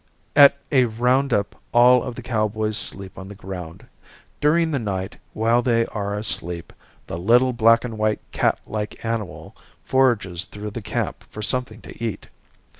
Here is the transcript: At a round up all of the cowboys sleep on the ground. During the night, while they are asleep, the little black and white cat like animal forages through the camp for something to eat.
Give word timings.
At 0.35 0.57
a 0.71 0.85
round 0.85 1.31
up 1.31 1.61
all 1.71 2.01
of 2.01 2.15
the 2.15 2.23
cowboys 2.23 2.75
sleep 2.75 3.19
on 3.19 3.27
the 3.27 3.35
ground. 3.35 3.85
During 4.39 4.71
the 4.71 4.79
night, 4.79 5.17
while 5.33 5.61
they 5.61 5.85
are 5.85 6.17
asleep, 6.17 6.73
the 7.05 7.19
little 7.19 7.53
black 7.53 7.83
and 7.83 7.99
white 7.99 8.19
cat 8.31 8.57
like 8.65 9.05
animal 9.05 9.55
forages 9.83 10.45
through 10.45 10.71
the 10.71 10.81
camp 10.81 11.23
for 11.29 11.43
something 11.43 11.81
to 11.81 12.03
eat. 12.03 12.29